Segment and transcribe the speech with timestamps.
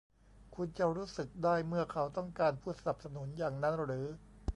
[0.55, 4.07] คุณจะรู้สึกได้เมื่อเขาต้องการผู้สนับสนุนอย่างนั้นหรือ?